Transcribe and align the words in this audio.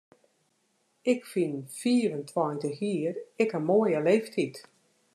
Ik 1.11 1.21
fyn 1.31 1.53
fiif 1.77 2.09
en 2.17 2.25
tweintich 2.31 2.79
jier 2.85 3.15
ek 3.43 3.55
in 3.57 3.67
moaie 3.67 3.99
leeftyd. 4.07 4.55